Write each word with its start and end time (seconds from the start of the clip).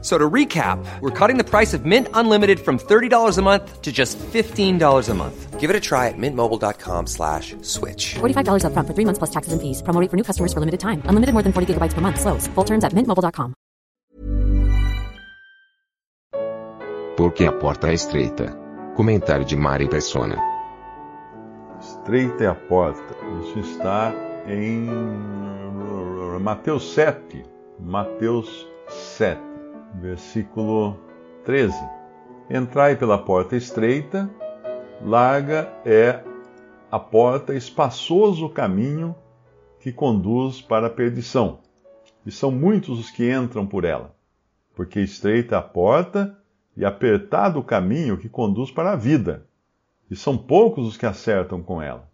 F- 0.00 0.04
So 0.04 0.16
to 0.16 0.30
recap, 0.30 0.78
we're 1.00 1.10
cutting 1.10 1.38
the 1.38 1.44
price 1.44 1.74
of 1.74 1.84
Mint 1.84 2.06
Unlimited 2.14 2.60
from 2.60 2.78
$30 2.78 3.36
a 3.36 3.42
month 3.42 3.82
to 3.82 3.90
just 3.90 4.16
$15 4.32 5.08
a 5.08 5.14
month. 5.14 5.58
Give 5.58 5.70
it 5.70 5.76
a 5.76 5.80
try 5.80 6.06
at 6.06 6.14
mintmobile.com 6.16 7.06
slash 7.08 7.56
switch. 7.62 8.14
$45 8.20 8.62
upfront 8.62 8.86
for 8.86 8.94
three 8.94 9.04
months 9.04 9.18
plus 9.18 9.30
taxes 9.30 9.52
and 9.52 9.60
fees. 9.60 9.82
Promo 9.82 10.00
rate 10.00 10.08
for 10.10 10.16
new 10.16 10.22
customers 10.22 10.52
for 10.52 10.60
limited 10.60 10.78
time. 10.78 11.02
Unlimited 11.10 11.32
more 11.34 11.42
than 11.42 11.52
40 11.52 11.74
gigabytes 11.74 11.94
per 11.94 12.00
month. 12.00 12.20
Slows. 12.20 12.46
Full 12.54 12.64
terms 12.64 12.84
at 12.84 12.92
mintmobile.com. 12.94 13.54
Porque 17.16 17.44
a 17.44 17.52
porta 17.52 17.88
é 17.88 17.94
estreita. 17.94 18.56
Comentário 18.94 19.44
de 19.44 19.56
Mari 19.56 19.88
Persona. 19.88 20.36
Estreita 21.80 22.44
é 22.44 22.46
a 22.46 22.54
porta. 22.54 23.02
Isso 23.42 23.58
está 23.58 24.12
em 24.46 24.86
Mateus 26.40 26.94
7. 26.94 27.44
Mateus 27.80 28.66
7, 28.88 29.40
versículo 29.94 30.98
13. 31.44 31.76
Entrai 32.50 32.96
pela 32.96 33.18
porta 33.18 33.56
estreita, 33.56 34.30
larga 35.02 35.72
é 35.84 36.22
a 36.90 36.98
porta, 36.98 37.54
espaçoso 37.54 38.46
o 38.46 38.50
caminho 38.50 39.14
que 39.80 39.92
conduz 39.92 40.60
para 40.60 40.86
a 40.86 40.90
perdição. 40.90 41.60
E 42.24 42.30
são 42.30 42.50
muitos 42.50 42.98
os 42.98 43.10
que 43.10 43.30
entram 43.30 43.66
por 43.66 43.84
ela, 43.84 44.14
porque 44.74 45.00
estreita 45.00 45.58
a 45.58 45.62
porta 45.62 46.36
e 46.76 46.84
apertado 46.84 47.58
o 47.58 47.64
caminho 47.64 48.16
que 48.16 48.28
conduz 48.28 48.70
para 48.70 48.92
a 48.92 48.96
vida, 48.96 49.46
e 50.10 50.16
são 50.16 50.36
poucos 50.38 50.86
os 50.86 50.96
que 50.96 51.06
acertam 51.06 51.62
com 51.62 51.82
ela. 51.82 52.08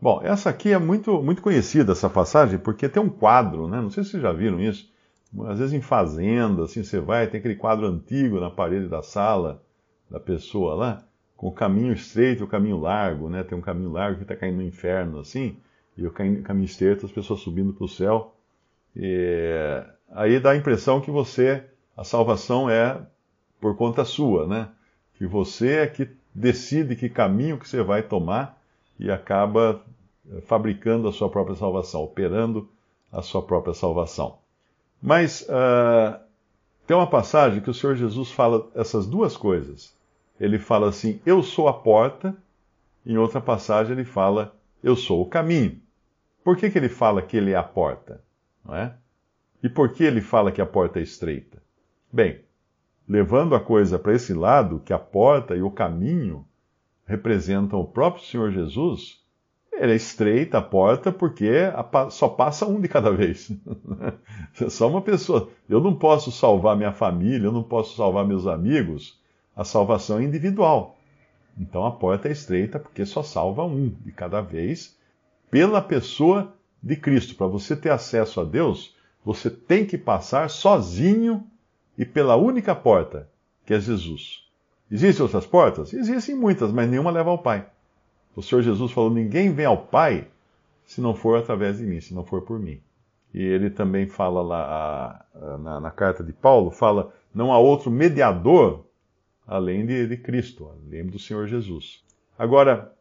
Bom, 0.00 0.20
essa 0.22 0.50
aqui 0.50 0.72
é 0.72 0.78
muito, 0.78 1.22
muito 1.22 1.42
conhecida, 1.42 1.92
essa 1.92 2.08
passagem, 2.08 2.58
porque 2.58 2.88
tem 2.88 3.02
um 3.02 3.08
quadro, 3.08 3.68
né? 3.68 3.80
Não 3.80 3.90
sei 3.90 4.02
se 4.02 4.10
vocês 4.10 4.22
já 4.22 4.32
viram 4.32 4.60
isso. 4.60 4.90
Às 5.46 5.58
vezes 5.58 5.72
em 5.72 5.80
fazenda, 5.80 6.64
assim, 6.64 6.82
você 6.82 6.98
vai, 6.98 7.26
tem 7.28 7.38
aquele 7.38 7.54
quadro 7.54 7.86
antigo 7.86 8.40
na 8.40 8.50
parede 8.50 8.88
da 8.88 9.02
sala 9.02 9.62
da 10.10 10.18
pessoa 10.18 10.74
lá, 10.74 11.04
com 11.36 11.46
o 11.46 11.52
caminho 11.52 11.92
estreito 11.92 12.42
e 12.42 12.44
o 12.44 12.48
caminho 12.48 12.78
largo, 12.78 13.28
né? 13.28 13.44
Tem 13.44 13.56
um 13.56 13.62
caminho 13.62 13.92
largo 13.92 14.16
que 14.16 14.24
está 14.24 14.34
caindo 14.34 14.56
no 14.56 14.62
inferno, 14.62 15.20
assim, 15.20 15.56
e 15.96 16.04
o 16.06 16.10
caminho 16.10 16.64
estreito, 16.64 17.06
as 17.06 17.12
pessoas 17.12 17.40
subindo 17.40 17.72
para 17.72 17.84
o 17.84 17.88
céu. 17.88 18.34
E 18.96 19.82
aí 20.10 20.40
dá 20.40 20.50
a 20.50 20.56
impressão 20.56 21.00
que 21.00 21.10
você, 21.10 21.64
a 21.96 22.02
salvação 22.02 22.68
é 22.68 23.00
por 23.60 23.76
conta 23.76 24.04
sua, 24.04 24.46
né? 24.46 24.68
Que 25.14 25.26
você 25.26 25.76
é 25.76 25.86
que 25.86 26.08
decide 26.34 26.96
que 26.96 27.08
caminho 27.08 27.58
que 27.58 27.68
você 27.68 27.82
vai 27.82 28.02
tomar 28.02 28.60
e 28.98 29.10
acaba 29.10 29.82
eh, 30.30 30.40
fabricando 30.42 31.08
a 31.08 31.12
sua 31.12 31.28
própria 31.30 31.56
salvação, 31.56 32.02
operando 32.02 32.68
a 33.12 33.22
sua 33.22 33.42
própria 33.42 33.74
salvação. 33.74 34.39
Mas 35.00 35.42
uh, 35.42 36.20
tem 36.86 36.96
uma 36.96 37.06
passagem 37.06 37.60
que 37.60 37.70
o 37.70 37.74
Senhor 37.74 37.96
Jesus 37.96 38.30
fala 38.30 38.68
essas 38.74 39.06
duas 39.06 39.36
coisas. 39.36 39.96
Ele 40.38 40.58
fala 40.58 40.88
assim: 40.88 41.20
Eu 41.24 41.42
sou 41.42 41.68
a 41.68 41.72
porta. 41.72 42.36
Em 43.06 43.16
outra 43.16 43.40
passagem 43.40 43.92
ele 43.92 44.04
fala: 44.04 44.54
Eu 44.82 44.96
sou 44.96 45.22
o 45.22 45.26
caminho. 45.26 45.80
Por 46.44 46.56
que, 46.56 46.70
que 46.70 46.78
ele 46.78 46.88
fala 46.88 47.22
que 47.22 47.36
ele 47.36 47.52
é 47.52 47.56
a 47.56 47.62
porta? 47.62 48.22
Não 48.64 48.74
é? 48.74 48.94
E 49.62 49.68
por 49.68 49.92
que 49.92 50.04
ele 50.04 50.20
fala 50.20 50.50
que 50.50 50.60
a 50.60 50.66
porta 50.66 50.98
é 50.98 51.02
estreita? 51.02 51.62
Bem, 52.12 52.40
levando 53.08 53.54
a 53.54 53.60
coisa 53.60 53.98
para 53.98 54.14
esse 54.14 54.32
lado, 54.32 54.80
que 54.80 54.92
a 54.92 54.98
porta 54.98 55.54
e 55.54 55.62
o 55.62 55.70
caminho 55.70 56.46
representam 57.04 57.80
o 57.80 57.86
próprio 57.86 58.24
Senhor 58.24 58.50
Jesus, 58.50 59.19
ele 59.80 59.92
é 59.92 59.96
estreita 59.96 60.58
a 60.58 60.62
porta 60.62 61.10
porque 61.10 61.50
só 62.10 62.28
passa 62.28 62.66
um 62.66 62.78
de 62.78 62.86
cada 62.86 63.10
vez. 63.10 63.50
só 64.68 64.88
uma 64.88 65.00
pessoa. 65.00 65.48
Eu 65.66 65.80
não 65.80 65.94
posso 65.94 66.30
salvar 66.30 66.76
minha 66.76 66.92
família, 66.92 67.46
eu 67.46 67.52
não 67.52 67.62
posso 67.62 67.96
salvar 67.96 68.26
meus 68.26 68.46
amigos. 68.46 69.18
A 69.56 69.64
salvação 69.64 70.18
é 70.18 70.24
individual. 70.24 70.98
Então 71.58 71.86
a 71.86 71.90
porta 71.90 72.28
é 72.28 72.32
estreita 72.32 72.78
porque 72.78 73.06
só 73.06 73.22
salva 73.22 73.64
um 73.64 73.88
de 73.88 74.12
cada 74.12 74.42
vez 74.42 74.96
pela 75.50 75.80
pessoa 75.80 76.52
de 76.82 76.94
Cristo. 76.94 77.34
Para 77.34 77.46
você 77.46 77.74
ter 77.74 77.90
acesso 77.90 78.38
a 78.38 78.44
Deus, 78.44 78.94
você 79.24 79.48
tem 79.48 79.86
que 79.86 79.96
passar 79.96 80.50
sozinho 80.50 81.46
e 81.96 82.04
pela 82.04 82.36
única 82.36 82.74
porta, 82.74 83.30
que 83.64 83.72
é 83.72 83.80
Jesus. 83.80 84.44
Existem 84.90 85.22
outras 85.22 85.46
portas? 85.46 85.94
Existem 85.94 86.34
muitas, 86.34 86.70
mas 86.70 86.88
nenhuma 86.88 87.10
leva 87.10 87.30
ao 87.30 87.38
Pai. 87.38 87.66
O 88.34 88.42
Senhor 88.42 88.62
Jesus 88.62 88.92
falou: 88.92 89.10
ninguém 89.10 89.52
vem 89.52 89.66
ao 89.66 89.76
Pai 89.76 90.26
se 90.84 91.00
não 91.00 91.14
for 91.14 91.38
através 91.38 91.78
de 91.78 91.84
mim, 91.84 92.00
se 92.00 92.14
não 92.14 92.24
for 92.24 92.42
por 92.42 92.58
mim. 92.58 92.80
E 93.32 93.42
ele 93.42 93.70
também 93.70 94.08
fala 94.08 94.42
lá 94.42 95.24
na, 95.60 95.80
na 95.80 95.90
carta 95.90 96.22
de 96.22 96.32
Paulo, 96.32 96.70
fala: 96.70 97.12
não 97.34 97.52
há 97.52 97.58
outro 97.58 97.90
mediador 97.90 98.84
além 99.46 99.84
de, 99.86 100.06
de 100.06 100.16
Cristo, 100.16 100.68
além 100.68 101.06
do 101.06 101.18
Senhor 101.18 101.46
Jesus. 101.46 102.04
Agora, 102.38 102.92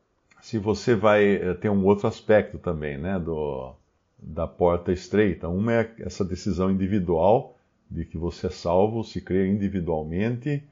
se 0.41 0.57
você 0.57 0.95
vai 0.95 1.35
eh, 1.35 1.53
tem 1.53 1.69
um 1.69 1.85
outro 1.85 2.07
aspecto 2.07 2.57
também, 2.57 2.97
né, 2.97 3.19
do, 3.19 3.73
da 4.17 4.47
porta 4.47 4.91
estreita. 4.91 5.47
Uma 5.47 5.73
é 5.73 5.94
essa 6.00 6.25
decisão 6.25 6.72
individual 6.72 7.56
de 7.90 8.06
que 8.06 8.17
você 8.17 8.47
é 8.47 8.50
salvo, 8.50 9.03
se 9.03 9.22
crê 9.22 9.47
individualmente 9.47 10.63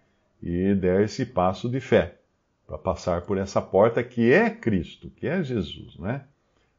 e 0.42 0.76
der 0.76 1.02
esse 1.02 1.26
passo 1.26 1.70
de 1.70 1.80
fé 1.80 2.18
para 2.68 2.78
passar 2.78 3.22
por 3.22 3.38
essa 3.38 3.62
porta 3.62 4.04
que 4.04 4.32
é 4.32 4.50
Cristo, 4.50 5.10
que 5.16 5.26
é 5.26 5.42
Jesus, 5.42 5.98
né? 5.98 6.26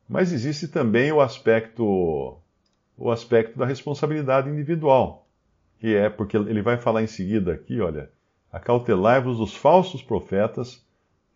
Mas 0.06 0.32
existe 0.32 0.68
também 0.68 1.10
o 1.10 1.20
aspecto 1.20 2.36
o 2.96 3.10
aspecto 3.12 3.56
da 3.56 3.64
responsabilidade 3.64 4.50
individual, 4.50 5.26
que 5.78 5.94
é 5.94 6.10
porque 6.10 6.36
ele 6.36 6.60
vai 6.60 6.76
falar 6.76 7.02
em 7.02 7.06
seguida 7.06 7.52
aqui, 7.52 7.80
olha, 7.80 8.10
acautelai-vos 8.52 9.38
dos 9.38 9.54
falsos 9.54 10.02
profetas 10.02 10.84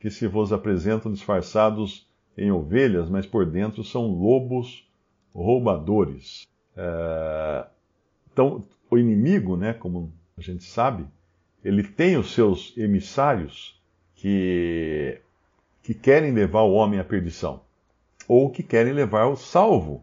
que 0.01 0.11
se 0.11 0.27
vos 0.27 0.53
apresentam 0.53 1.13
disfarçados 1.13 2.09
em 2.37 2.51
ovelhas, 2.51 3.09
mas 3.09 3.25
por 3.25 3.47
dentro 3.47 3.85
são 3.85 4.07
lobos 4.09 4.85
roubadores. 5.33 6.49
É... 6.77 7.67
Então, 8.33 8.65
o 8.91 8.99
inimigo, 8.99 9.57
né, 9.57 9.73
como 9.73 10.13
a 10.37 10.41
gente 10.41 10.65
sabe, 10.65 11.07
ele 11.65 11.85
tem 11.85 12.17
os 12.17 12.33
seus 12.33 12.77
emissários 12.77 13.81
que, 14.23 15.21
que 15.83 15.93
querem 15.93 16.31
levar 16.31 16.63
o 16.63 16.75
homem 16.75 17.01
à 17.01 17.05
perdição, 17.05 17.61
ou 18.29 18.51
que 18.51 18.63
querem 18.63 18.93
levar 18.93 19.27
o 19.27 19.35
salvo 19.35 20.01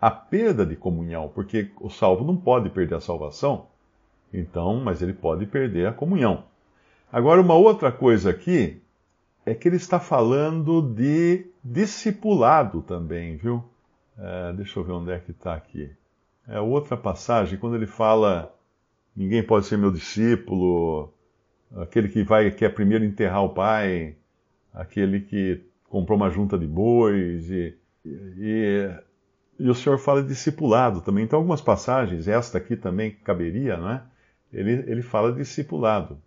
à 0.00 0.10
perda 0.10 0.64
de 0.64 0.74
comunhão, 0.74 1.30
porque 1.34 1.70
o 1.78 1.90
salvo 1.90 2.24
não 2.24 2.34
pode 2.34 2.70
perder 2.70 2.94
a 2.94 3.00
salvação, 3.00 3.66
então, 4.32 4.80
mas 4.80 5.02
ele 5.02 5.12
pode 5.12 5.44
perder 5.44 5.86
a 5.86 5.92
comunhão. 5.92 6.44
Agora, 7.12 7.42
uma 7.42 7.56
outra 7.56 7.92
coisa 7.92 8.30
aqui 8.30 8.80
é 9.44 9.52
que 9.52 9.68
ele 9.68 9.76
está 9.76 10.00
falando 10.00 10.80
de 10.80 11.44
discipulado 11.62 12.80
também, 12.80 13.36
viu? 13.36 13.62
É, 14.18 14.54
deixa 14.54 14.80
eu 14.80 14.84
ver 14.84 14.92
onde 14.92 15.12
é 15.12 15.18
que 15.18 15.32
está 15.32 15.52
aqui. 15.52 15.90
É 16.48 16.58
outra 16.58 16.96
passagem, 16.96 17.58
quando 17.58 17.76
ele 17.76 17.86
fala: 17.86 18.50
ninguém 19.14 19.42
pode 19.42 19.66
ser 19.66 19.76
meu 19.76 19.92
discípulo, 19.92 21.12
aquele 21.76 22.08
que 22.08 22.22
vai 22.22 22.50
quer 22.50 22.74
primeiro 22.74 23.04
enterrar 23.04 23.44
o 23.44 23.50
pai, 23.50 24.16
aquele 24.72 25.20
que 25.20 25.62
comprou 25.88 26.16
uma 26.16 26.30
junta 26.30 26.58
de 26.58 26.66
bois, 26.66 27.50
e, 27.50 27.74
e, 28.04 28.90
e 29.58 29.68
o 29.68 29.74
Senhor 29.74 29.98
fala 29.98 30.22
de 30.22 30.28
discipulado 30.28 31.00
também. 31.00 31.24
Então, 31.24 31.38
algumas 31.38 31.60
passagens, 31.60 32.28
esta 32.28 32.58
aqui 32.58 32.76
também 32.76 33.16
caberia, 33.24 33.76
não 33.76 33.90
é? 33.90 34.02
Ele, 34.52 34.72
ele 34.86 35.02
fala 35.02 35.32
de 35.32 35.38
discipulado, 35.38 36.18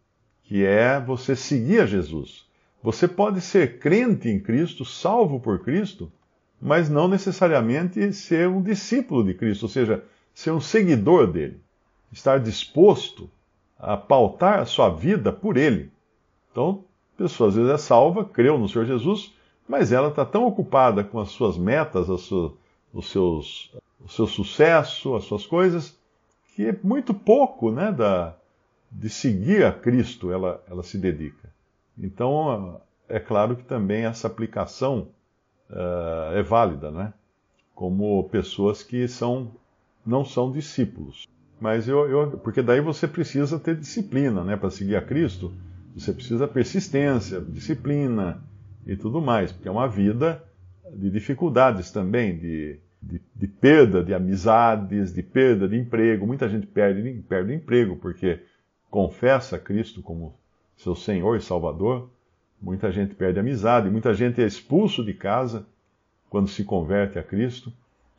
que 0.44 0.64
é 0.64 1.00
você 1.00 1.36
seguir 1.36 1.82
a 1.82 1.86
Jesus. 1.86 2.46
Você 2.84 3.08
pode 3.08 3.42
ser 3.42 3.80
crente 3.80 4.30
em 4.30 4.40
Cristo, 4.40 4.84
salvo 4.84 5.40
por 5.40 5.64
Cristo, 5.64 6.12
mas 6.60 6.90
não 6.90 7.08
necessariamente 7.08 8.14
ser 8.14 8.48
um 8.48 8.62
discípulo 8.62 9.24
de 9.24 9.34
Cristo, 9.34 9.64
ou 9.64 9.70
seja, 9.70 10.04
ser 10.34 10.52
um 10.52 10.62
seguidor 10.62 11.32
dele, 11.32 11.60
estar 12.12 12.40
disposto 12.40 13.30
a 13.81 13.98
pautar 13.98 14.60
a 14.60 14.66
sua 14.66 14.89
vida 14.89 15.33
por 15.33 15.57
ele. 15.57 15.92
Então, 16.51 16.86
a 17.16 17.18
pessoa 17.18 17.50
às 17.50 17.56
vezes 17.56 17.72
é 17.72 17.78
salva, 17.78 18.24
creu 18.24 18.57
no 18.60 18.69
Senhor 18.69 18.86
Jesus, 18.86 19.33
mas 19.68 19.92
ela 19.92 20.10
está 20.10 20.24
tão 20.24 20.45
ocupada 20.45 21.04
com 21.04 21.19
as 21.19 21.30
suas 21.30 21.57
metas, 21.57 22.07
os 22.07 23.10
seus, 23.10 23.74
o 24.00 24.07
seu 24.07 24.28
sucesso, 24.28 25.16
as 25.16 25.24
suas 25.24 25.45
coisas, 25.45 25.98
que 26.56 26.68
é 26.68 26.78
muito 26.83 27.13
pouco 27.13 27.72
né, 27.72 27.92
da, 27.92 28.36
de 28.92 29.10
seguir 29.10 29.66
a 29.66 29.72
Cristo 29.72 30.31
ela, 30.31 30.63
ela 30.69 30.84
se 30.84 30.98
dedica. 30.98 31.50
Então, 31.98 32.80
é 33.10 33.19
claro 33.19 33.56
que 33.56 33.63
também 33.63 34.06
essa 34.06 34.27
aplicação 34.27 35.07
uh, 35.69 36.36
é 36.36 36.44
válida, 36.44 36.92
né? 36.92 37.13
Como 37.74 38.30
pessoas 38.30 38.84
que 38.84 39.07
são, 39.07 39.51
não 40.06 40.24
são 40.24 40.51
discípulos. 40.51 41.27
Mas 41.62 41.88
eu, 41.88 42.10
eu 42.10 42.31
porque 42.40 42.63
daí 42.63 42.81
você 42.81 43.08
precisa 43.08 43.60
ter 43.60 43.75
disciplina, 43.75 44.44
né? 44.44 44.58
Para 44.58 44.72
seguir 44.72 44.96
a 44.96 45.02
Cristo, 45.02 45.54
você 45.96 46.12
precisa 46.12 46.48
persistência, 46.48 47.40
disciplina 47.40 48.42
e 48.88 48.96
tudo 48.96 49.22
mais, 49.22 49.52
porque 49.52 49.68
é 49.68 49.72
uma 49.72 49.88
vida 49.88 50.44
de 50.92 51.12
dificuldades 51.12 51.92
também, 51.92 52.36
de, 52.36 52.80
de, 53.00 53.22
de 53.36 53.48
perda 53.48 54.04
de 54.04 54.12
amizades, 54.12 55.13
de 55.13 55.22
perda 55.22 55.69
de 55.69 55.78
emprego. 55.78 56.25
Muita 56.25 56.50
gente 56.50 56.66
perde, 56.66 57.24
perde 57.30 57.54
emprego 57.54 57.96
porque 57.96 58.40
confessa 58.90 59.60
Cristo 59.60 60.02
como 60.02 60.34
seu 60.75 60.96
Senhor 60.96 61.38
e 61.38 61.42
Salvador. 61.42 62.10
Muita 62.60 62.92
gente 62.92 63.13
perde 63.13 63.40
amizade, 63.40 63.88
muita 63.88 64.16
gente 64.16 64.42
é 64.42 64.48
expulso 64.48 65.06
de 65.06 65.13
casa 65.13 65.63
quando 66.28 66.48
se 66.48 66.63
converte 66.63 67.19
a 67.19 67.24
Cristo. 67.24 67.72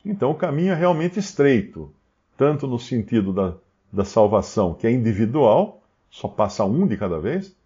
Então 0.05 0.31
o 0.31 0.37
caminho 0.37 0.73
é 0.73 0.77
realmente 0.77 1.19
estreito, 1.19 1.93
tanto 2.37 2.67
no 2.67 2.79
sentido 2.79 3.33
da, 3.33 3.55
da 3.93 4.05
salvação, 4.05 4.75
que 4.75 4.87
é 4.87 4.91
individual, 4.91 5.83
só 6.11 6.29
passa 6.29 6.65
um 6.65 6.87
de 6.87 6.97
cada 6.97 7.19
vez, 7.19 7.57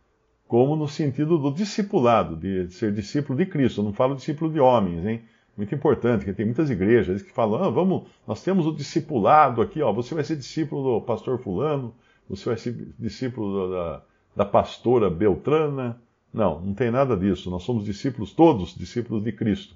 como 0.47 0.77
no 0.77 0.87
sentido 0.87 1.39
do 1.39 1.53
discipulado, 1.53 2.37
de 2.37 2.71
ser 2.71 2.93
discípulo 2.93 3.39
de 3.39 3.47
Cristo. 3.47 3.81
Eu 3.81 3.85
não 3.85 3.93
falo 3.93 4.15
discípulo 4.15 4.53
de 4.53 4.61
homens, 4.61 5.05
hein? 5.05 5.23
Muito 5.57 5.75
importante, 5.75 6.19
porque 6.19 6.35
tem 6.35 6.45
muitas 6.45 6.71
igrejas 6.71 7.23
que 7.23 7.33
falam, 7.33 7.63
ah, 7.65 7.71
vamos, 7.71 8.03
nós 8.27 8.43
temos 8.43 8.67
o 8.67 8.73
discipulado 8.73 9.63
aqui, 9.63 9.81
ó, 9.81 9.93
você 9.93 10.15
vai 10.15 10.23
ser 10.23 10.37
discípulo 10.37 11.01
do 11.01 11.07
pastor 11.07 11.39
fulano, 11.39 11.95
você 12.29 12.45
vai 12.45 12.59
ser 12.59 12.93
discípulo 12.99 13.71
da, 13.71 14.03
da 14.37 14.45
pastora 14.45 15.09
Beltrana. 15.09 16.01
Não, 16.33 16.61
não 16.61 16.75
tem 16.75 16.91
nada 16.91 17.17
disso. 17.17 17.51
Nós 17.51 17.63
somos 17.63 17.85
discípulos, 17.85 18.33
todos 18.33 18.75
discípulos 18.75 19.25
de 19.25 19.33
Cristo. 19.33 19.75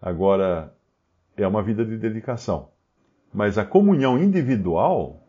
Agora, 0.00 0.74
é 1.36 1.46
uma 1.46 1.62
vida 1.62 1.84
de 1.84 1.98
dedicação. 1.98 2.68
Mas 3.32 3.58
a 3.58 3.64
comunhão 3.64 4.18
individual 4.18 5.22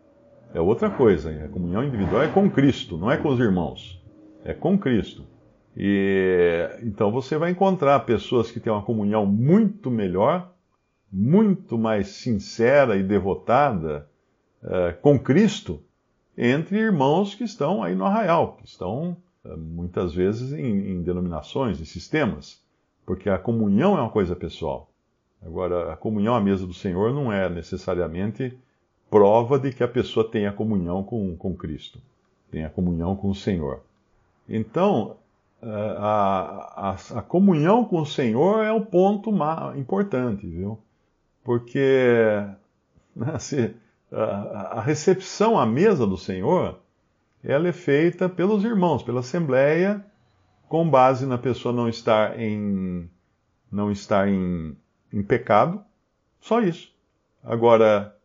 é 0.54 0.62
outra 0.62 0.90
coisa. 0.90 1.30
A 1.46 1.48
comunhão 1.48 1.84
individual 1.84 2.24
é 2.24 2.28
com 2.28 2.50
Cristo, 2.50 2.98
não 2.98 3.12
é 3.12 3.18
com 3.18 3.30
os 3.30 3.40
irmãos. 3.40 4.02
É 4.44 4.54
com 4.54 4.78
Cristo. 4.78 5.26
E 5.76 6.70
então 6.82 7.12
você 7.12 7.38
vai 7.38 7.52
encontrar 7.52 8.00
pessoas 8.02 8.52
que 8.52 8.60
têm 8.60 8.72
uma 8.72 8.82
comunhão 8.82 9.26
muito 9.26 9.92
melhor, 9.92 10.52
muito 11.12 11.78
mais 11.78 12.08
sincera 12.08 12.98
e 12.98 13.04
devotada 13.04 14.08
uh, 14.64 15.00
com 15.02 15.20
Cristo, 15.20 15.82
entre 16.38 16.78
irmãos 16.78 17.36
que 17.36 17.44
estão 17.44 17.84
aí 17.84 17.96
no 17.96 18.06
arraial, 18.06 18.58
que 18.58 18.66
estão 18.66 19.18
uh, 19.44 19.58
muitas 19.58 20.14
vezes 20.14 20.54
em, 20.54 20.92
em 20.92 21.02
denominações, 21.02 21.80
em 21.80 21.86
sistemas, 21.86 22.62
porque 23.06 23.30
a 23.30 23.38
comunhão 23.38 23.98
é 23.98 24.02
uma 24.02 24.12
coisa 24.12 24.36
pessoal. 24.36 24.92
Agora, 25.46 25.94
a 25.94 25.98
comunhão 25.98 26.36
à 26.36 26.42
mesa 26.42 26.68
do 26.68 26.74
Senhor 26.74 27.14
não 27.14 27.32
é 27.32 27.50
necessariamente 27.50 28.58
prova 29.10 29.58
de 29.58 29.72
que 29.72 29.84
a 29.84 29.88
pessoa 29.88 30.30
tenha 30.30 30.52
comunhão 30.52 31.04
com, 31.04 31.36
com 31.36 31.56
Cristo, 31.56 32.00
tenha 32.52 32.70
comunhão 32.70 33.16
com 33.16 33.30
o 33.30 33.36
Senhor. 33.36 33.82
Então, 34.48 35.18
a, 35.62 36.92
a, 36.92 37.20
a 37.20 37.22
comunhão 37.22 37.84
com 37.86 38.02
o 38.02 38.06
Senhor 38.06 38.64
é 38.64 38.72
o 38.72 38.86
ponto 38.86 39.32
importante, 39.76 40.48
viu? 40.48 40.78
Porque 41.44 42.46
se, 43.40 43.76
a, 44.12 44.78
a 44.78 44.82
recepção 44.82 45.58
à 45.58 45.66
mesa 45.66 46.06
do 46.06 46.18
Senhor 46.18 46.80
ela 47.44 47.68
é 47.70 47.72
feita 47.72 48.28
pelos 48.28 48.64
irmãos, 48.64 49.02
pela 49.02 49.22
assembleia, 49.22 50.04
com 50.68 50.90
base 50.90 51.26
na 51.26 51.38
pessoa 51.38 51.74
não 51.74 51.88
estar 51.88 52.40
em 52.40 53.10
não 53.72 53.92
estar 53.92 54.28
em 54.28 54.76
em 55.12 55.24
pecado, 55.24 55.84
só 56.40 56.62
isso. 56.62 56.94
Agora, 57.44 58.16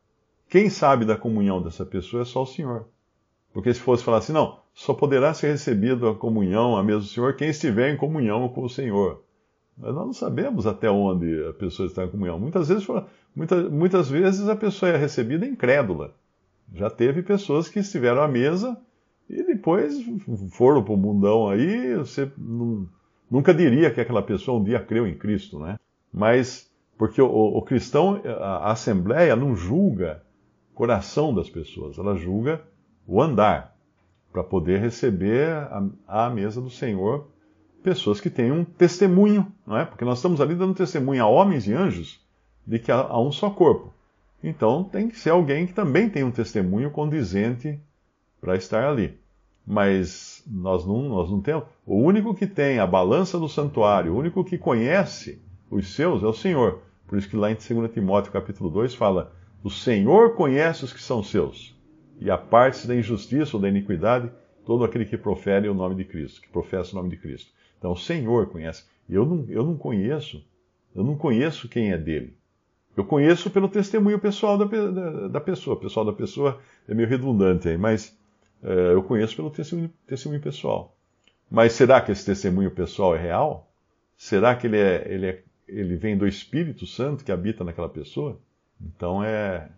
quem 0.49 0.69
sabe 0.71 1.05
da 1.05 1.17
comunhão 1.17 1.63
dessa 1.63 1.85
pessoa 1.85 2.23
é 2.23 2.25
só 2.25 2.43
o 2.43 2.47
Senhor. 2.47 2.87
Porque 3.53 3.73
se 3.73 3.81
fosse 3.81 4.03
falar 4.03 4.19
assim, 4.19 4.33
não, 4.33 4.59
só 4.75 4.93
poderá 4.93 5.33
ser 5.33 5.53
recebido 5.53 6.09
a 6.09 6.15
comunhão, 6.15 6.77
a 6.77 6.83
mesa 6.83 7.01
do 7.01 7.07
Senhor, 7.07 7.37
quem 7.37 7.49
estiver 7.49 7.93
em 7.93 7.97
comunhão 7.97 8.49
com 8.49 8.65
o 8.65 8.69
Senhor. 8.69 9.23
Mas 9.77 9.95
nós 9.95 10.07
não 10.07 10.13
sabemos 10.13 10.67
até 10.67 10.91
onde 10.91 11.45
a 11.49 11.53
pessoa 11.53 11.87
está 11.87 12.05
em 12.05 12.11
comunhão. 12.11 12.39
Muitas 12.39 12.69
vezes, 12.69 12.87
muitas, 13.35 13.71
muitas 13.71 14.09
vezes 14.09 14.49
a 14.49 14.57
pessoa 14.57 14.91
é 14.91 14.97
recebida 14.97 15.47
incrédula. 15.47 16.15
Já 16.73 16.91
teve 16.91 17.23
pessoas 17.23 17.69
que 17.69 17.79
estiveram 17.79 18.23
à 18.23 18.29
mesa 18.29 18.77
e 19.29 19.43
depois 19.43 20.03
foram 20.51 20.83
para 20.83 20.93
o 20.93 20.97
mundão 20.97 21.49
aí, 21.49 21.97
você 21.97 22.31
nunca 23.31 23.55
diria 23.55 23.91
que 23.91 24.01
aquela 24.01 24.23
pessoa 24.23 24.59
um 24.59 24.65
dia 24.65 24.81
creu 24.81 25.07
em 25.07 25.17
Cristo, 25.17 25.59
né? 25.59 25.79
Mas 26.13 26.71
porque 26.97 27.21
o, 27.21 27.29
o 27.29 27.63
cristão, 27.63 28.21
a, 28.25 28.69
a 28.69 28.73
assembleia 28.73 29.37
não 29.37 29.55
julga 29.57 30.23
coração 30.75 31.35
das 31.35 31.49
pessoas, 31.49 31.99
ela 31.99 32.17
julga 32.17 32.63
o 33.07 33.21
andar, 33.23 33.75
para 34.35 34.43
poder 34.43 34.81
receber 34.81 35.49
à 36.09 36.29
mesa 36.29 36.61
do 36.61 36.69
Senhor 36.69 37.29
pessoas 37.85 38.21
que 38.21 38.29
têm 38.29 38.51
um 38.51 38.65
testemunho, 38.65 39.47
não 39.65 39.77
é? 39.79 39.85
Porque 39.85 40.05
nós 40.05 40.19
estamos 40.19 40.41
ali 40.41 40.57
dando 40.57 40.75
testemunho 40.75 41.23
a 41.23 41.29
homens 41.29 41.69
e 41.69 41.73
anjos 41.73 42.21
de 42.67 42.81
que 42.81 42.91
há, 42.91 42.97
há 42.97 43.21
um 43.21 43.31
só 43.31 43.49
corpo. 43.51 43.95
Então 44.43 44.83
tem 44.83 45.09
que 45.09 45.17
ser 45.17 45.31
alguém 45.31 45.69
que 45.69 45.73
também 45.73 46.11
tem 46.11 46.25
um 46.25 46.33
testemunho 46.33 46.91
condizente 46.91 47.79
para 48.41 48.57
estar 48.57 48.89
ali. 48.89 49.17
Mas 49.65 50.43
nós 50.47 50.85
não, 50.85 51.03
nós 51.09 51.31
não 51.31 51.41
temos. 51.41 51.65
O 51.87 51.97
único 51.97 52.35
que 52.35 52.47
tem 52.47 52.81
a 52.81 52.87
balança 52.87 53.39
do 53.39 53.49
santuário, 53.49 54.13
o 54.13 54.19
único 54.19 54.43
que 54.43 54.59
conhece 54.59 55.41
os 55.71 55.95
seus 55.95 56.23
é 56.23 56.27
o 56.27 56.33
Senhor. 56.33 56.83
Por 57.07 57.19
isso 57.19 57.29
que 57.29 57.37
lá 57.37 57.51
em 57.51 57.55
2 57.57 57.93
Timóteo 57.93 58.33
capítulo 58.33 58.71
2 58.71 58.95
fala: 58.95 59.33
O 59.63 59.71
Senhor 59.71 60.35
conhece 60.35 60.85
os 60.85 60.93
que 60.93 61.03
são 61.03 61.23
seus, 61.23 61.75
e 62.21 62.31
a 62.31 62.39
parte 62.39 62.87
da 62.87 62.95
injustiça 62.95 63.57
ou 63.57 63.63
da 63.63 63.69
iniquidade 63.69 64.31
todo 64.65 64.85
aquele 64.85 65.05
que 65.05 65.17
profere 65.17 65.69
o 65.69 65.75
nome 65.75 65.95
de 65.95 66.05
Cristo, 66.05 66.41
que 66.41 66.49
professa 66.49 66.93
o 66.93 66.97
nome 66.97 67.11
de 67.11 67.17
Cristo. 67.17 67.53
Então 67.79 67.93
o 67.93 67.97
Senhor 67.97 68.47
conhece. 68.47 68.85
Eu 69.09 69.27
não, 69.27 69.45
eu 69.49 69.65
não 69.65 69.77
conheço, 69.77 70.43
eu 70.95 71.05
não 71.05 71.17
conheço 71.17 71.69
quem 71.69 71.93
é 71.93 71.99
dele. 71.99 72.37
Eu 72.97 73.05
conheço 73.05 73.51
pelo 73.51 73.69
testemunho 73.69 74.19
pessoal 74.19 74.57
da, 74.57 74.65
da, 74.65 75.29
da 75.29 75.41
pessoa. 75.41 75.77
O 75.77 75.81
pessoal 75.81 76.07
da 76.07 76.13
pessoa 76.13 76.61
é 76.89 76.95
meio 76.95 77.09
redundante 77.09 77.69
aí, 77.69 77.77
mas 77.77 78.17
uh, 78.63 78.93
eu 78.93 79.03
conheço 79.03 79.35
pelo 79.37 79.51
testemunho, 79.51 79.93
testemunho 80.07 80.41
pessoal. 80.41 80.97
Mas 81.51 81.73
será 81.73 82.01
que 82.01 82.13
esse 82.13 82.25
testemunho 82.25 82.71
pessoal 82.71 83.15
é 83.15 83.19
real? 83.19 83.71
Será 84.17 84.55
que 84.55 84.67
ele 84.67 84.79
é, 84.79 85.07
ele 85.09 85.27
é 85.27 85.43
ele 85.69 85.97
vem 85.97 86.17
do 86.17 86.27
Espírito 86.27 86.87
Santo 86.87 87.25
que 87.25 87.33
habita 87.33 87.65
naquela 87.65 87.89
pessoa, 87.89 88.39
então 88.81 89.23
é. 89.23 89.69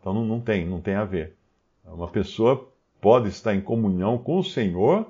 Então 0.00 0.12
não, 0.12 0.24
não 0.24 0.40
tem, 0.40 0.66
não 0.66 0.80
tem 0.80 0.94
a 0.94 1.04
ver. 1.04 1.34
Uma 1.84 2.08
pessoa 2.08 2.68
pode 3.00 3.28
estar 3.28 3.54
em 3.54 3.60
comunhão 3.60 4.16
com 4.18 4.38
o 4.38 4.44
Senhor 4.44 5.06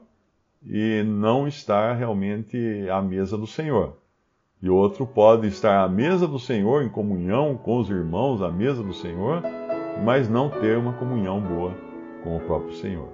e 0.67 1.03
não 1.05 1.47
estar 1.47 1.95
realmente 1.95 2.57
à 2.91 3.01
mesa 3.03 3.37
do 3.37 3.47
Senhor. 3.47 3.97
E 4.63 4.69
outro 4.69 5.07
pode 5.07 5.47
estar 5.47 5.85
à 5.85 5.89
mesa 5.89 6.27
do 6.27 6.39
Senhor, 6.39 6.83
em 6.83 6.89
comunhão 6.89 7.57
com 7.57 7.79
os 7.79 7.91
irmãos, 7.91 8.41
à 8.41 8.51
mesa 8.51 8.83
do 8.83 8.95
Senhor, 8.95 9.43
mas 10.05 10.29
não 10.29 10.49
ter 10.49 10.79
uma 10.79 10.95
comunhão 10.95 11.41
boa 11.41 11.75
com 12.23 12.37
o 12.37 12.41
próprio 12.41 12.75
Senhor. 12.75 13.14